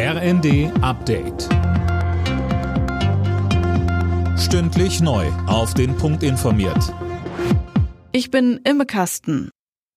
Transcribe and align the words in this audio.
RND 0.00 0.70
Update. 0.80 1.48
Stündlich 4.38 5.00
neu. 5.00 5.26
Auf 5.48 5.74
den 5.74 5.96
Punkt 5.96 6.22
informiert. 6.22 6.94
Ich 8.12 8.30
bin 8.30 8.60
Imme 8.62 8.86
Kasten. 8.86 9.50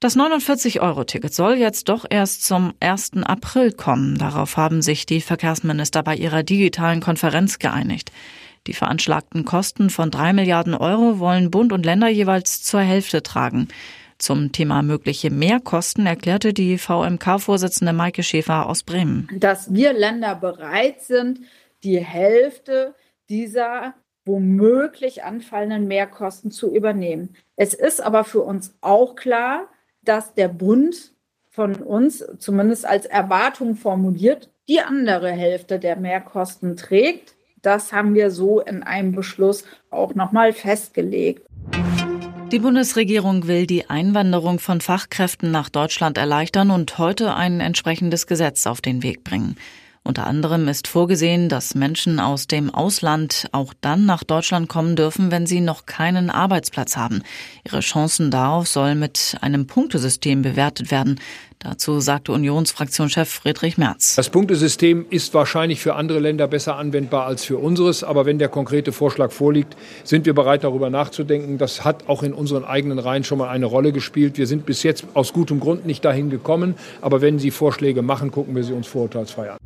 Das 0.00 0.16
49-Euro-Ticket 0.16 1.32
soll 1.32 1.54
jetzt 1.58 1.88
doch 1.88 2.06
erst 2.10 2.44
zum 2.44 2.74
1. 2.80 3.18
April 3.22 3.70
kommen. 3.70 4.18
Darauf 4.18 4.56
haben 4.56 4.82
sich 4.82 5.06
die 5.06 5.20
Verkehrsminister 5.20 6.02
bei 6.02 6.16
ihrer 6.16 6.42
digitalen 6.42 6.98
Konferenz 6.98 7.60
geeinigt. 7.60 8.10
Die 8.66 8.72
veranschlagten 8.74 9.44
Kosten 9.44 9.90
von 9.90 10.10
drei 10.10 10.32
Milliarden 10.32 10.74
Euro 10.74 11.20
wollen 11.20 11.52
Bund 11.52 11.72
und 11.72 11.86
Länder 11.86 12.08
jeweils 12.08 12.64
zur 12.64 12.80
Hälfte 12.80 13.22
tragen. 13.22 13.68
Zum 14.18 14.52
Thema 14.52 14.82
mögliche 14.82 15.30
Mehrkosten 15.30 16.06
erklärte 16.06 16.52
die 16.52 16.78
VMK-Vorsitzende 16.78 17.92
Maike 17.92 18.22
Schäfer 18.22 18.66
aus 18.68 18.82
Bremen. 18.82 19.28
Dass 19.36 19.72
wir 19.72 19.92
Länder 19.92 20.34
bereit 20.36 21.02
sind, 21.02 21.40
die 21.82 21.98
Hälfte 21.98 22.94
dieser 23.28 23.94
womöglich 24.24 25.24
anfallenden 25.24 25.86
Mehrkosten 25.86 26.50
zu 26.50 26.74
übernehmen. 26.74 27.36
Es 27.56 27.74
ist 27.74 28.02
aber 28.02 28.24
für 28.24 28.40
uns 28.40 28.74
auch 28.80 29.16
klar, 29.16 29.68
dass 30.02 30.34
der 30.34 30.48
Bund 30.48 31.12
von 31.50 31.76
uns 31.76 32.24
zumindest 32.38 32.86
als 32.86 33.06
Erwartung 33.06 33.76
formuliert, 33.76 34.50
die 34.68 34.80
andere 34.80 35.30
Hälfte 35.30 35.78
der 35.78 35.96
Mehrkosten 35.96 36.76
trägt. 36.76 37.34
Das 37.62 37.92
haben 37.92 38.14
wir 38.14 38.30
so 38.30 38.60
in 38.60 38.82
einem 38.82 39.12
Beschluss 39.12 39.64
auch 39.90 40.14
nochmal 40.14 40.52
festgelegt. 40.52 41.46
Die 42.54 42.60
Bundesregierung 42.60 43.48
will 43.48 43.66
die 43.66 43.90
Einwanderung 43.90 44.60
von 44.60 44.80
Fachkräften 44.80 45.50
nach 45.50 45.68
Deutschland 45.68 46.16
erleichtern 46.16 46.70
und 46.70 46.98
heute 46.98 47.34
ein 47.34 47.58
entsprechendes 47.58 48.28
Gesetz 48.28 48.68
auf 48.68 48.80
den 48.80 49.02
Weg 49.02 49.24
bringen. 49.24 49.56
Unter 50.06 50.26
anderem 50.26 50.68
ist 50.68 50.86
vorgesehen, 50.86 51.48
dass 51.48 51.74
Menschen 51.74 52.20
aus 52.20 52.46
dem 52.46 52.68
Ausland 52.68 53.48
auch 53.52 53.72
dann 53.80 54.04
nach 54.04 54.22
Deutschland 54.22 54.68
kommen 54.68 54.96
dürfen, 54.96 55.30
wenn 55.30 55.46
sie 55.46 55.62
noch 55.62 55.86
keinen 55.86 56.28
Arbeitsplatz 56.28 56.98
haben. 56.98 57.22
Ihre 57.64 57.80
Chancen 57.80 58.30
darauf 58.30 58.68
sollen 58.68 58.98
mit 58.98 59.38
einem 59.40 59.66
Punktesystem 59.66 60.42
bewertet 60.42 60.90
werden. 60.90 61.18
Dazu 61.58 62.00
sagte 62.00 62.32
Unionsfraktionschef 62.32 63.30
Friedrich 63.30 63.78
Merz. 63.78 64.16
Das 64.16 64.28
Punktesystem 64.28 65.06
ist 65.08 65.32
wahrscheinlich 65.32 65.80
für 65.80 65.94
andere 65.94 66.18
Länder 66.18 66.48
besser 66.48 66.76
anwendbar 66.76 67.24
als 67.24 67.46
für 67.46 67.56
unseres. 67.56 68.04
Aber 68.04 68.26
wenn 68.26 68.38
der 68.38 68.50
konkrete 68.50 68.92
Vorschlag 68.92 69.32
vorliegt, 69.32 69.74
sind 70.04 70.26
wir 70.26 70.34
bereit, 70.34 70.64
darüber 70.64 70.90
nachzudenken. 70.90 71.56
Das 71.56 71.82
hat 71.82 72.10
auch 72.10 72.22
in 72.22 72.34
unseren 72.34 72.64
eigenen 72.64 72.98
Reihen 72.98 73.24
schon 73.24 73.38
mal 73.38 73.48
eine 73.48 73.64
Rolle 73.64 73.92
gespielt. 73.92 74.36
Wir 74.36 74.46
sind 74.46 74.66
bis 74.66 74.82
jetzt 74.82 75.06
aus 75.14 75.32
gutem 75.32 75.60
Grund 75.60 75.86
nicht 75.86 76.04
dahin 76.04 76.28
gekommen. 76.28 76.74
Aber 77.00 77.22
wenn 77.22 77.38
Sie 77.38 77.50
Vorschläge 77.50 78.02
machen, 78.02 78.30
gucken 78.30 78.54
wir 78.54 78.64
sie 78.64 78.74
uns 78.74 78.86
vorurteilsfrei 78.86 79.52
an. 79.52 79.56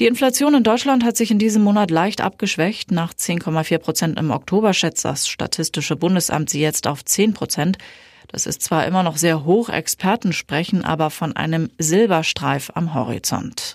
Die 0.00 0.06
Inflation 0.06 0.54
in 0.54 0.62
Deutschland 0.62 1.04
hat 1.04 1.18
sich 1.18 1.30
in 1.30 1.38
diesem 1.38 1.62
Monat 1.62 1.90
leicht 1.90 2.22
abgeschwächt. 2.22 2.90
Nach 2.90 3.12
10,4 3.12 3.76
Prozent 3.76 4.18
im 4.18 4.30
Oktober 4.30 4.72
schätzt 4.72 5.04
das 5.04 5.28
Statistische 5.28 5.94
Bundesamt 5.94 6.48
sie 6.48 6.62
jetzt 6.62 6.86
auf 6.86 7.04
10 7.04 7.34
Prozent. 7.34 7.76
Das 8.28 8.46
ist 8.46 8.62
zwar 8.62 8.86
immer 8.86 9.02
noch 9.02 9.18
sehr 9.18 9.44
hoch, 9.44 9.68
Experten 9.68 10.32
sprechen 10.32 10.86
aber 10.86 11.10
von 11.10 11.36
einem 11.36 11.68
Silberstreif 11.76 12.70
am 12.74 12.94
Horizont. 12.94 13.74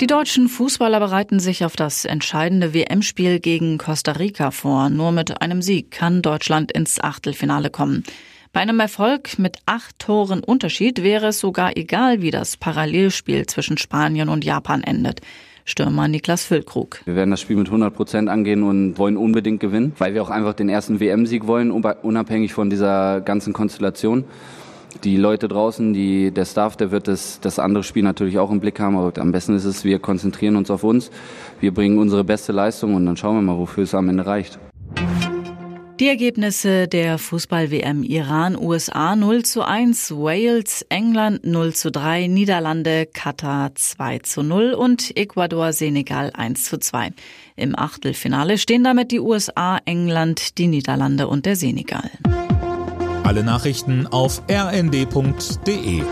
Die 0.00 0.06
deutschen 0.06 0.48
Fußballer 0.48 1.00
bereiten 1.00 1.38
sich 1.38 1.66
auf 1.66 1.76
das 1.76 2.06
entscheidende 2.06 2.72
WM-Spiel 2.72 3.40
gegen 3.40 3.76
Costa 3.76 4.12
Rica 4.12 4.50
vor. 4.50 4.88
Nur 4.88 5.12
mit 5.12 5.42
einem 5.42 5.60
Sieg 5.60 5.90
kann 5.90 6.22
Deutschland 6.22 6.72
ins 6.72 6.98
Achtelfinale 6.98 7.68
kommen. 7.68 8.04
Bei 8.52 8.58
einem 8.58 8.80
Erfolg 8.80 9.38
mit 9.38 9.58
acht 9.66 9.96
Toren 10.00 10.42
Unterschied 10.42 11.04
wäre 11.04 11.28
es 11.28 11.38
sogar 11.38 11.76
egal, 11.76 12.20
wie 12.20 12.32
das 12.32 12.56
Parallelspiel 12.56 13.46
zwischen 13.46 13.78
Spanien 13.78 14.28
und 14.28 14.44
Japan 14.44 14.82
endet. 14.82 15.20
Stürmer 15.64 16.08
Niklas 16.08 16.44
Füllkrug. 16.44 17.00
Wir 17.04 17.14
werden 17.14 17.30
das 17.30 17.40
Spiel 17.40 17.54
mit 17.54 17.68
100 17.68 17.94
Prozent 17.94 18.28
angehen 18.28 18.64
und 18.64 18.98
wollen 18.98 19.16
unbedingt 19.16 19.60
gewinnen, 19.60 19.92
weil 19.98 20.14
wir 20.14 20.22
auch 20.22 20.30
einfach 20.30 20.54
den 20.54 20.68
ersten 20.68 20.98
WM-Sieg 20.98 21.46
wollen, 21.46 21.70
unabhängig 21.70 22.52
von 22.52 22.70
dieser 22.70 23.20
ganzen 23.20 23.52
Konstellation. 23.52 24.24
Die 25.04 25.16
Leute 25.16 25.46
draußen, 25.46 25.94
die, 25.94 26.32
der 26.32 26.44
Staff, 26.44 26.76
der 26.76 26.90
wird 26.90 27.06
das, 27.06 27.38
das 27.38 27.60
andere 27.60 27.84
Spiel 27.84 28.02
natürlich 28.02 28.40
auch 28.40 28.50
im 28.50 28.58
Blick 28.58 28.80
haben, 28.80 28.96
aber 28.96 29.16
am 29.20 29.30
besten 29.30 29.54
ist 29.54 29.64
es, 29.64 29.84
wir 29.84 30.00
konzentrieren 30.00 30.56
uns 30.56 30.72
auf 30.72 30.82
uns, 30.82 31.12
wir 31.60 31.72
bringen 31.72 32.00
unsere 32.00 32.24
beste 32.24 32.50
Leistung 32.50 32.94
und 32.96 33.06
dann 33.06 33.16
schauen 33.16 33.36
wir 33.36 33.42
mal, 33.42 33.56
wofür 33.56 33.84
es 33.84 33.94
am 33.94 34.08
Ende 34.08 34.26
reicht. 34.26 34.58
Die 36.00 36.08
Ergebnisse 36.08 36.88
der 36.88 37.18
Fußball-WM 37.18 38.02
Iran, 38.04 38.56
USA 38.56 39.14
0 39.14 39.42
zu 39.42 39.60
1, 39.62 40.12
Wales, 40.12 40.80
England 40.88 41.44
0 41.44 41.74
zu 41.74 41.90
3, 41.90 42.26
Niederlande, 42.26 43.04
Katar 43.04 43.74
2 43.74 44.20
zu 44.20 44.42
0 44.42 44.72
und 44.72 45.14
Ecuador, 45.14 45.74
Senegal 45.74 46.30
1 46.32 46.64
zu 46.64 46.78
2. 46.78 47.10
Im 47.54 47.78
Achtelfinale 47.78 48.56
stehen 48.56 48.82
damit 48.82 49.10
die 49.10 49.20
USA, 49.20 49.76
England, 49.84 50.56
die 50.56 50.68
Niederlande 50.68 51.28
und 51.28 51.44
der 51.44 51.56
Senegal. 51.56 52.10
Alle 53.22 53.44
Nachrichten 53.44 54.06
auf 54.06 54.40
rnd.de 54.50 56.02